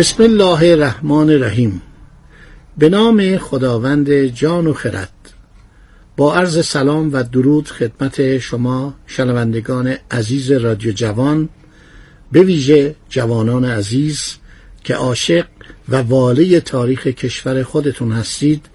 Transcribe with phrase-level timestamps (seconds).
[0.00, 1.82] بسم الله الرحمن الرحیم.
[2.78, 5.34] به نام خداوند جان و خرد.
[6.16, 11.48] با عرض سلام و درود خدمت شما شنوندگان عزیز رادیو جوان
[12.32, 14.34] به ویژه جوانان عزیز
[14.84, 15.46] که عاشق
[15.88, 18.66] و واله تاریخ کشور خودتون هستید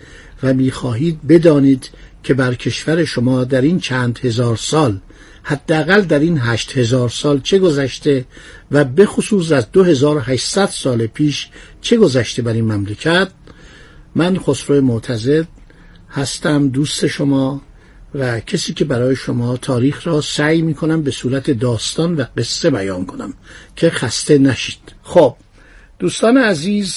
[0.44, 1.90] و می‌خواهید بدانید
[2.24, 5.00] که بر کشور شما در این چند هزار سال
[5.48, 8.26] حداقل در این هشت هزار سال چه گذشته
[8.72, 11.48] و به خصوص از 2800 سال پیش
[11.82, 13.28] چه گذشته بر این مملکت؟
[14.16, 15.48] من خسرو معتزد
[16.10, 17.62] هستم دوست شما
[18.16, 22.70] و کسی که برای شما تاریخ را سعی می کنم به صورت داستان و قصه
[22.70, 23.34] بیان کنم
[23.76, 24.94] که خسته نشید.
[25.04, 25.36] خب
[26.00, 26.96] دوستان عزیز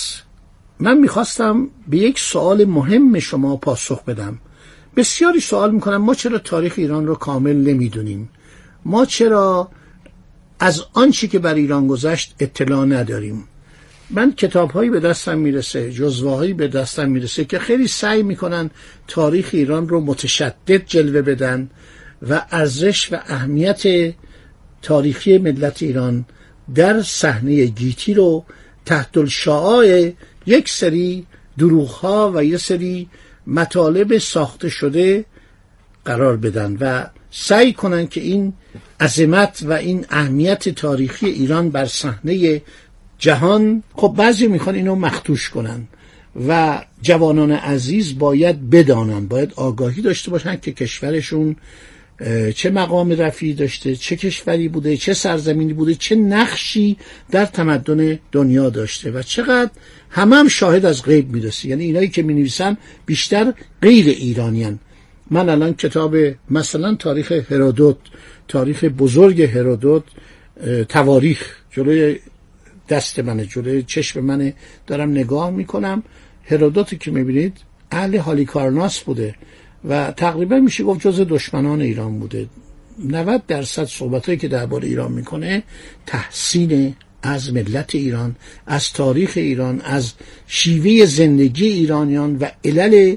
[0.80, 4.38] من می‌خواستم به یک سوال مهم شما پاسخ بدم.
[4.96, 8.28] بسیاری سوال می‌کنم ما چرا تاریخ ایران رو کامل نمی‌دونیم؟
[8.88, 9.70] ما چرا
[10.60, 13.44] از آنچه که بر ایران گذشت اطلاع نداریم؟
[14.10, 18.70] من کتاب هایی به دستم می‌رسه جزوه هایی به دستم می‌رسه که خیلی سعی می‌کنن
[19.08, 21.70] تاریخ ایران رو متشدد جلوه بدن
[22.28, 24.14] و ارزش و اهمیت
[24.82, 26.24] تاریخی ملت ایران
[26.74, 28.44] در صحنه گیتی رو
[28.86, 30.12] تحت الشعاع
[30.46, 31.26] یک سری
[31.58, 33.08] دروغ ها و یک سری
[33.46, 35.24] مطالب ساخته شده
[36.04, 38.52] قرار بدن و سعی کنن که این
[39.00, 42.62] عظمت و این اهمیت تاریخی ایران بر صحنه
[43.18, 45.88] جهان خب بعضی می‌خوان اینو مختوش کنن
[46.48, 51.56] و جوانان عزیز باید بدانن باید آگاهی داشته باشن که کشورشون
[52.54, 56.96] چه مقام رفیعی داشته چه کشوری بوده چه سرزمینی بوده چه نقشی
[57.30, 59.70] در تمدن دنیا داشته و چقدر
[60.10, 61.68] همه هم شاهد از غیب می‌رسه.
[61.68, 62.50] یعنی اینایی که می
[63.06, 63.52] بیشتر
[63.82, 64.78] غیر ایرانیان.
[65.30, 66.16] من الان کتاب
[66.50, 67.96] مثلا تاریخ هرودوت
[68.48, 70.04] تاریخ بزرگ هرودوت
[70.88, 72.18] تواریخ جلوی
[72.88, 74.54] دست منه جلوی چشم منه.
[74.86, 76.02] دارم نگاه می‌کنم.
[76.44, 77.56] هرودوتی که می‌بینید
[77.90, 79.34] اهل هالیکارناس بوده
[79.88, 82.46] و تقریبا میشه گفت جز دشمنان ایران بوده.
[83.04, 85.62] 90 درصد صحبت که درباره ایران می‌کنه
[86.06, 88.36] تحسین از ملت ایران
[88.66, 90.12] از تاریخ ایران از
[90.46, 93.16] شیوه زندگی ایرانیان و علل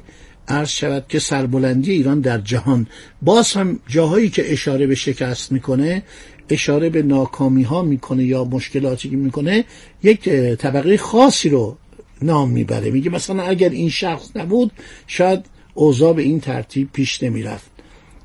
[0.52, 2.88] عرض شود که سربلندی ایران در جهان.
[3.22, 6.04] باز هم جاهایی که اشاره به شکست می‌کنه
[6.50, 9.66] اشاره به ناکامی ها می‌کنه یا مشکلاتی که می‌کنه
[10.04, 11.78] یک طبقه خاصی رو
[12.22, 12.92] نام می‌بره.
[12.92, 14.72] میگه مثلا اگر این شخص نبود
[15.08, 17.72] شاید اوضاع به این ترتیب پیش نمی‌رفت.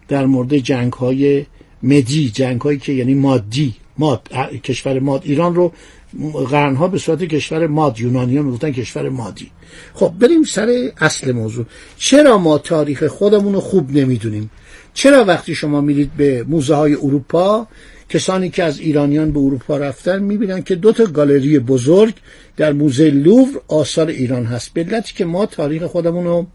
[0.09, 1.47] در مورد جنگ های
[1.83, 4.29] مدی جنگ هایی که یعنی مادی ماد
[4.65, 5.73] کشور ماد ایران رو
[6.50, 9.50] قرنها به صورت کشور ماد یونانیان می‌گفتن کشور مادی.
[9.94, 11.65] خب بریم سر اصل موضوع.
[11.97, 14.50] چرا ما تاریخ خودمون رو خوب نمی‌دونیم؟
[14.94, 17.66] چرا وقتی شما میرید به موزه های اروپا
[18.09, 22.15] کسانی که از ایرانیان به اروپا رفتن می‌بینن که دو تا گالری بزرگ
[22.56, 26.47] در موزه لوور آثار ایران هست؟ بلتی که ما تاریخ خودمون رو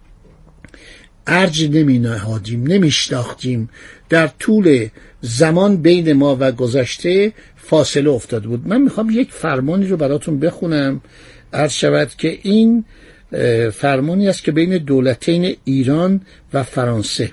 [1.27, 3.69] ارج نمی نهادیم
[4.09, 4.87] در طول
[5.21, 7.33] زمان بین ما و گذشته
[7.63, 8.67] فاصله افتاده بود.
[8.67, 11.01] من می‌خوام یک فرمانی رو براتون بخونم.
[11.53, 12.85] عرض شود که این
[13.73, 16.21] فرمانی است که بین دولتین ایران
[16.53, 17.31] و فرانسه.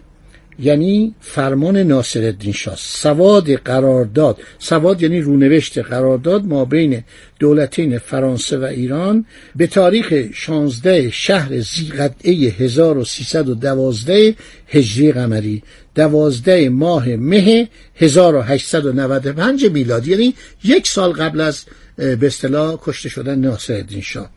[0.59, 2.77] یعنی فرمان ناصرالدین شاه.
[2.79, 7.05] سواد قرارداد سواد یعنی رونوشت قرارداد ما بین
[7.39, 9.27] دولتین فرانسه و ایران
[9.57, 14.35] به تاریخ 16 شهر زیقدعه 1312
[14.69, 15.63] هجری قمری
[15.95, 20.35] دوازده ماه مه 1895 میلادی یعنی
[20.65, 21.65] یک سال قبل از
[21.97, 24.31] به اصطلاح کشته شدن ناصرالدین شاه.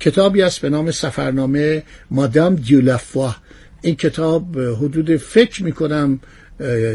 [0.00, 3.34] کتابی است به نام سفرنامه مادام دیولافوا
[3.82, 6.20] این کتاب حدود فکر می‌کنم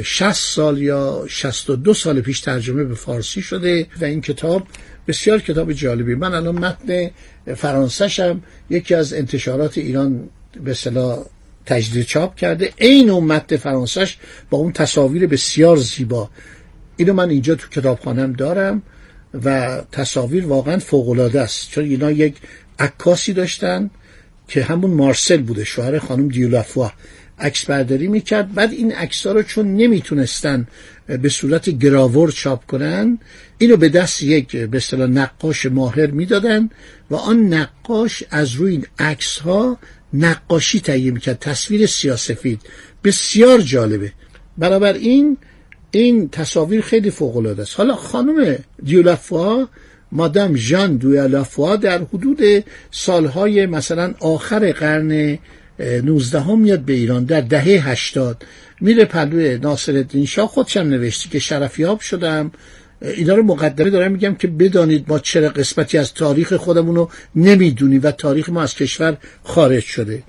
[0.03, 4.67] 60 سال یا 62 سال پیش ترجمه به فارسی شده و این کتاب
[5.07, 6.15] بسیار کتاب جالبی.
[6.15, 7.09] من الان متن
[7.55, 10.29] فرانسهشم یکی از انتشارات ایران
[10.63, 11.25] به صلاح
[11.65, 12.73] تجدید چاپ کرده.
[12.79, 14.17] عین اون متن فرانسهش
[14.49, 16.29] با اون تصاویر بسیار زیبا.
[16.97, 18.81] اینو من اینجا تو کتابخانم دارم
[19.43, 21.69] و تصاویر واقعا فوق است.
[21.71, 22.35] چون اینا یک
[22.79, 23.89] عکاسی داشتن.
[24.47, 26.91] که همون مارسل بوده شوهر خانم دیولافوا.
[27.39, 28.53] عکس برداری می‌کرد.
[28.53, 30.67] بعد این عکس رو چون نمی‌تونستن
[31.21, 33.19] به صورت گراور چاپ کنن
[33.57, 36.69] اینو به دست یک به اصطلاح نقاش ماهر می‌دادن
[37.11, 39.79] و آن نقاش از روی این عکس ها
[40.13, 41.39] نقاشی تهیه می‌کرد.
[41.39, 42.61] تصویر سیاسفید
[43.03, 44.11] بسیار جالبه.
[44.81, 45.37] این
[45.91, 47.75] این تصاویر خیلی فوق العاده است.
[47.77, 49.67] حالا خانم دیولافوا
[50.11, 52.39] مادام ژان دیولافوا در حدود
[52.91, 55.37] سالهای مثلا آخر قرن
[55.79, 58.43] 19 هم میاد به ایران در دهه 80
[58.81, 62.51] میره پلوی ناصر الدین شاه خودشم نوشتی که شرفیاب شدم.
[63.01, 68.01] اینا رو مقدمه دارم میگم که بدانید ما چرا قسمتی از تاریخ خودمون رو نمی‌دونیم
[68.03, 70.23] و تاریخ ما از کشور خارج شده.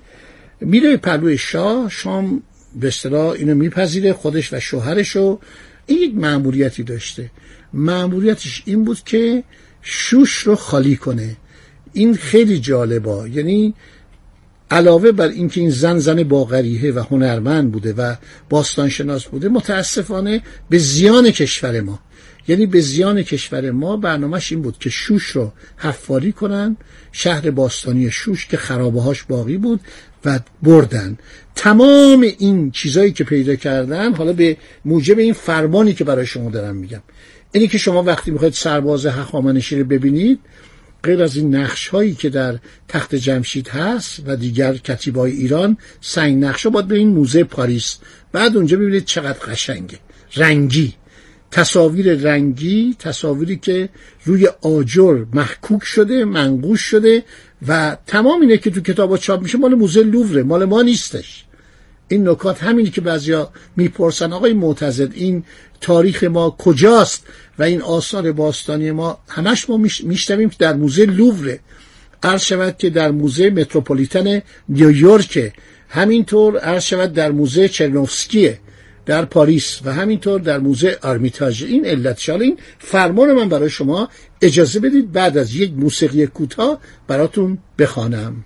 [0.61, 2.43] میره پلوی شاه شام
[2.75, 5.39] به اصطلاح اینو میپذیره خودش و شوهرش رو
[5.85, 7.31] این یک معمولیتی داشته.
[7.73, 9.43] معمولیتش این بود که
[9.89, 11.37] شوش رو خالی کنه.
[11.93, 13.73] این خیلی جالبا یعنی
[14.71, 18.15] علاوه بر اینکه این زن زن باغریه و هنرمند بوده و
[18.49, 21.99] باستانشناس بوده متاسفانه به زیان کشور ما.
[22.47, 26.77] یعنی به زیان کشور ما برنامهش این بود که شوش رو حفاری کنن
[27.11, 29.79] شهر باستانی شوش که خرابه هاش باقی بود
[30.25, 31.17] و بردن.
[31.55, 36.75] تمام این چیزایی که پیدا کردن حالا به موجب این فرمانی که برای شما دارم
[36.75, 37.01] میگم.
[37.51, 40.39] اینی که شما وقتی می‌خواید سرباز هخامنشی رو ببینید
[41.03, 46.43] غیر از این نقش هایی که در تخت جمشید هست و دیگر کتیبای ایران سنگ
[46.43, 47.97] نقش ها باید به این موزه پاریس.
[48.31, 49.99] بعد اونجا ببینید چقدر قشنگه.
[50.35, 50.93] رنگی.
[51.51, 53.89] تصاویر رنگی تصاویری که
[54.25, 57.23] روی آجر محکوک شده منقوش شده
[57.67, 61.46] و تمام اینه که تو کتاب چاپ میشه مال موزه لووره مال ما نیستش.
[62.07, 65.43] این نکات همینی که بعضیا می‌پرسن آقای معتزد این
[65.81, 67.27] تاریخ ما کجاست
[67.59, 71.59] و این آثار باستانی ما؟ همش ما میشنویم که در موزه لووره.
[72.23, 75.53] عرض شود که در موزه متروپولیتن نیویورک
[75.89, 78.59] همینطور عرض شود در موزه چرنوفسکیه
[79.05, 81.63] در پاریس و همینطور در موزه آرمیتاژ.
[81.63, 84.09] این علت این فرمان من برای شما
[84.41, 88.45] اجازه بدید بعد از یک موسیقی کوتاه براتون بخوانم.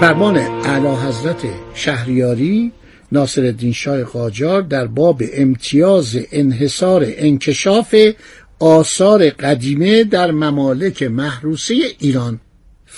[0.00, 2.72] فرمان اعلی حضرت شهریاری
[3.12, 7.94] ناصر الدین شاه قاجار در باب امتیاز انحصار انکشاف
[8.58, 12.40] آثار قدیمه در ممالک محروسه ایران.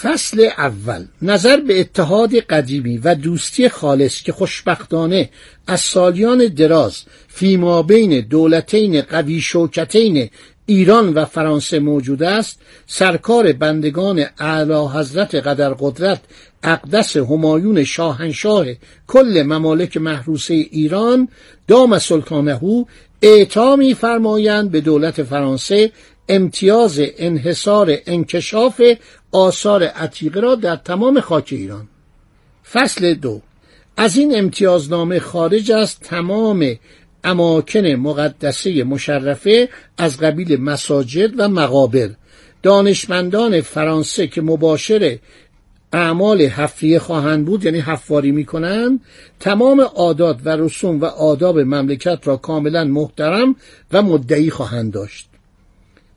[0.02, 1.04] فصل اول.
[1.22, 5.30] نظر به اتحاد قدیمی و دوستی خالص که خوشبختانه
[5.66, 10.30] از سالیان دراز فیما بین دولتین قوی شوکتین
[10.70, 16.20] ایران و فرانسه موجود است سرکار بندگان اعلی حضرت قدر قدرت
[16.62, 18.66] اقدس همایون شاهنشاه
[19.06, 21.28] کل ممالک محروسه ایران
[21.68, 22.84] دام سلطانهو
[23.22, 25.92] اعطا فرمایند به دولت فرانسه
[26.28, 28.82] امتیاز انحصار انکشاف
[29.32, 31.88] آثار عتیقه را در تمام خاک ایران.
[32.72, 33.40] فصل دو.
[33.96, 36.74] از این امتیازنامه خارج از تمام
[37.24, 42.10] اماکن مقدسه مشرفه از قبیل مساجد و مقابر.
[42.62, 45.18] دانشمندان فرانسه که مباشر
[45.92, 49.00] اعمال حفریه خواهند بود یعنی حفاری می‌کنند
[49.40, 53.56] تمام عادات و رسوم و آداب مملکت را کاملا محترم
[53.92, 55.28] و مدعی خواهند داشت.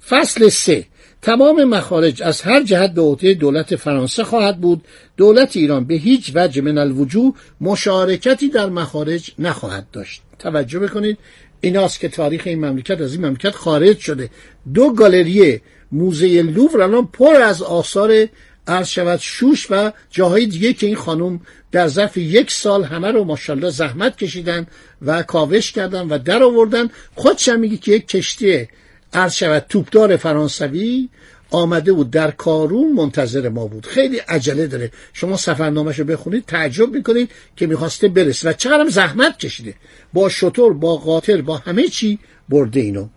[0.10, 0.86] فصل سه.
[1.22, 4.81] تمام مخارج از هر جهت به عهده دولت فرانسه خواهد بود.
[5.17, 10.22] دولت ایران به هیچ وجه من الوجوه مشارکتی در مخارج نخواهد داشت.
[10.43, 11.17] توجه بکنید.
[11.62, 14.29] ایناست که تاریخ این مملکت از این مملکت خارج شده.
[14.73, 18.27] دو گالری موزه لوور الان پر از آثار
[18.67, 23.23] عرض شود شوش و جاهای دیگه که این خانم در ظرف یک سال همه رو
[23.23, 24.67] ماشاءالله زحمت کشیدن
[25.01, 26.89] و کاوش کردن و در آوردن.
[27.15, 28.67] خودشم میگه که یک کشتی
[29.13, 31.09] عرض شود توپدار فرانسوی
[31.53, 33.86] آمده بود در کارون منتظر ما بود.
[33.86, 34.91] خیلی عجله داره.
[35.13, 38.50] شما سفرنامهش رو بخونید تعجب می‌کنید که می‌خواسته برسه.
[38.50, 39.74] و چقدرم زحمت کشیده.
[40.13, 42.19] با شطور با قاطر با همه چی
[42.50, 43.07] برده اینو.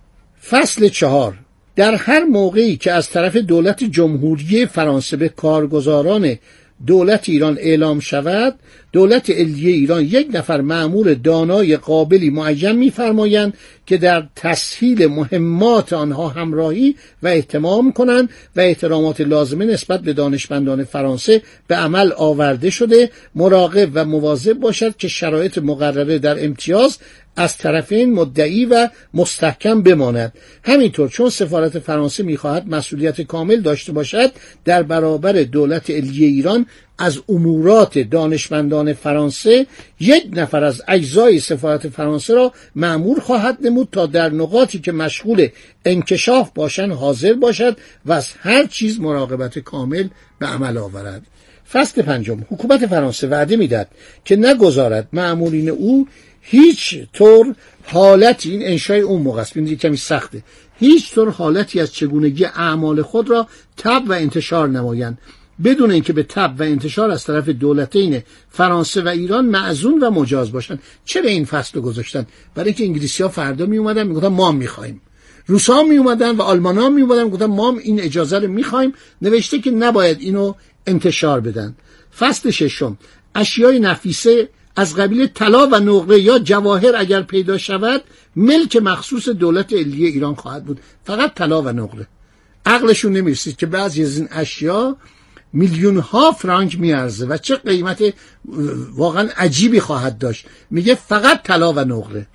[0.48, 1.38] فصل چهار.
[1.76, 6.36] در هر موقعی که از طرف دولت جمهوری فرانسه به کارگزاران
[6.86, 8.54] دولت ایران اعلام شود
[8.92, 13.54] دولت علیه ایران یک نفر معمور دانای قابلی معین میفرمایند
[13.86, 20.84] که در تسهیل مهمات آنها همراهی و احتمام کنند و احترامات لازمه نسبت به دانشمندان
[20.84, 23.10] فرانسه به عمل آورده شده.
[23.34, 26.98] مراقب و مواظب باشد که شرایط مقرره در امتیاز
[27.36, 30.32] از طرفین مدعی و مستحکم بماند.
[30.62, 34.32] همینطور چون سفارت فرانسه می‌خواهد مسئولیت کامل داشته باشد
[34.64, 36.66] در برابر دولت علیه ایران
[36.98, 39.66] از امورات دانشمندان فرانسه
[40.00, 45.48] یک نفر از اجزای سفارت فرانسه را معمور خواهد نمود تا در نقاطی که مشغول
[45.84, 47.76] انکشاف باشند حاضر باشد
[48.06, 51.22] و از هر چیز مراقبت کامل به عمل آورد.
[51.72, 52.38] فصل پنجم.
[52.50, 53.88] حکومت فرانسه وعده می‌داد
[54.24, 56.08] که نگذارد معمولین او
[56.48, 59.58] هیچ طور حالتی این انشای اون موقع است.
[59.58, 60.42] کمی سخته.
[60.78, 65.18] هیچ طور حالتی از چگونگی اعمال خود را تب و انتشار نمایند.
[65.64, 70.52] بدون اینکه به تب و انتشار از طرف دولتین فرانسه و ایران معزون و مجاز
[70.52, 75.00] باشند چرا این فصل گذاشتن؟ برای اینکه انگلیسی ها فردا می اومدن می‌گفتن ما می‌خوایم
[75.46, 78.92] روس ها می اومدن و آلمان ها می اومدن می‌گفتن ما این اجازه رو می‌خوایم
[79.22, 80.54] نوشته که نباید اینو
[80.86, 81.76] انتشار بدن.
[82.18, 82.98] فصل ششم.
[83.34, 88.02] اشیای نفیسه از قبیل طلا و نقره یا جواهر اگر پیدا شود
[88.36, 90.80] ملک مخصوص دولت علیه ایران خواهد بود.
[91.04, 92.06] فقط طلا و نقره.
[92.66, 94.96] عقلشون نمی‌رسید که بعضی از این اشیا
[95.52, 98.14] میلیون ها فرانک میارزه و چه قیمت
[98.94, 100.46] واقعا عجیبی خواهد داشت.
[100.70, 102.26] میگه فقط طلا و نقره.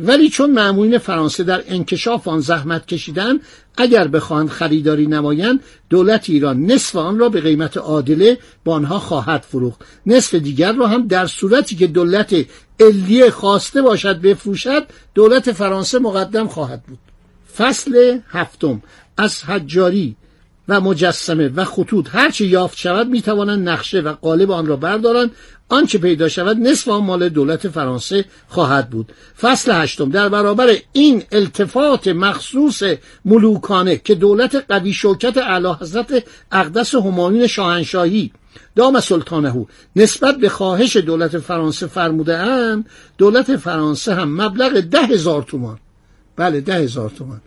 [0.00, 3.40] ولی چون معمولین فرانسه در انکشاف آن زحمت کشیدن
[3.76, 5.60] اگر بخواهند خریداری نمایند
[5.90, 9.80] دولت ایران نصف آن را به قیمت عادله با آنها خواهد فروخت.
[10.06, 12.34] نصف دیگر را هم در صورتی که دولت
[12.80, 16.98] علیه خواسته باشد بفروشد دولت فرانسه مقدم خواهد بود.
[17.56, 18.82] فصل هفتم.
[19.16, 20.16] از حجاری.
[20.68, 22.08] و مجسمه و خطوط.
[22.12, 25.30] هرچه یافت شود می‌توانند نقشه و قالب آن را بردارند.
[25.68, 29.12] آنچه پیدا شود نصف آن مال دولت فرانسه خواهد بود.
[29.40, 30.10] فصل هشتم.
[30.10, 32.82] در برابر این التفات مخصوص
[33.24, 38.32] ملوکانه که دولت قوی شوکت اعلی حضرت اقدس همایون شاهنشاهی
[38.76, 39.66] دام سلطانه
[39.96, 42.86] نسبت به خواهش دولت فرانسه فرموده اند
[43.18, 45.78] دولت فرانسه هم مبلغ ده هزار تومان.
[46.36, 47.40] بله ده هزار تومان.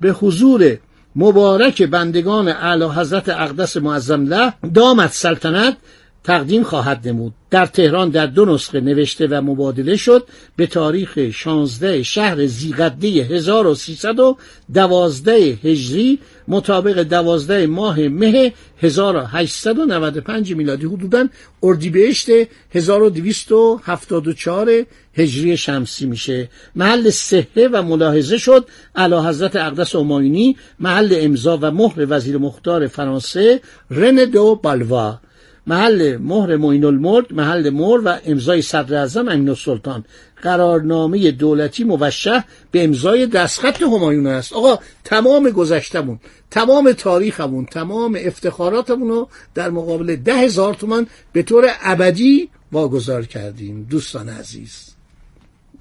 [0.00, 0.78] به حضور
[1.16, 5.76] مبارک بندگان اعلی حضرت اقدس معظم له دامت سلطنت
[6.24, 7.32] تقدیم خواهد نمود.
[7.50, 10.26] در تهران در دو نسخه نوشته و مبادله شد
[10.56, 18.52] به تاریخ 16 شهر زیقده 1312 هجری مطابق 12 ماه مه
[18.82, 21.28] 1895 میلادی حدودا
[21.62, 22.28] اردیبهشت
[22.74, 24.70] 1274
[25.14, 26.48] هجری شمسی میشه.
[26.74, 28.66] محل صحه و ملاحظه شد.
[28.94, 35.18] اعلی حضرت اقدس اماینی محل امضا و مهر وزیر مختار فرانسه رن دو بالوا.
[35.66, 40.04] محل مهر معین الملک محل مهر و امضای صدر اعظم امین سلطان
[40.42, 44.52] قرارنامه دولتی موشه به امضای دستخط همایون است.
[44.52, 46.18] آقا تمام گذشتمون
[46.50, 53.86] تمام تاریخمون تمام افتخاراتمون رو در مقابل ده هزار تومن به طور ابدی واگذار کردیم
[53.90, 54.94] دوستان عزیز.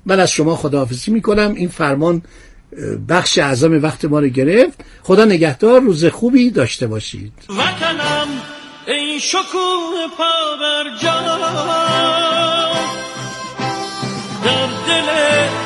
[0.05, 1.53] من از شما خداحافظی می‌کنم.
[1.55, 2.21] این فرمان
[3.09, 4.79] بخش اعظم وقت ما رو گرفت.
[5.03, 7.33] خدا نگهدار روز خوبی داشته باشید.
[7.49, 8.27] وطنم
[8.87, 10.83] ای شکوه پا بر
[14.43, 15.09] در دل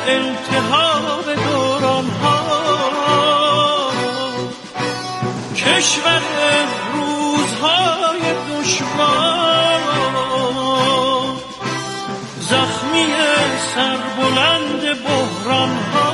[0.07, 3.91] التهاب دوران ها
[5.55, 6.21] کشور
[6.93, 9.81] روزهای دشوار
[12.39, 13.05] زخمی
[13.75, 16.07] سربلند بحران ها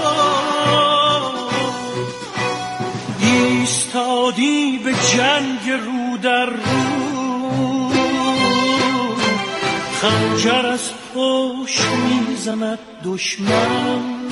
[3.20, 6.50] ایستادی به جنگ رو در
[10.04, 14.30] خنجر از پشت می‌زند دشمن.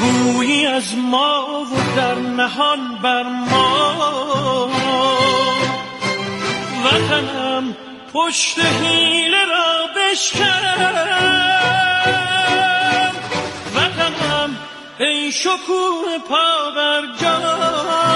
[0.00, 4.70] گویی از ما و در نهان بر ما.
[6.84, 7.76] وطنم
[8.12, 10.64] پشت حیله را بشکن.
[13.74, 14.58] وطنم
[15.00, 18.07] ای شکوه پا بر جان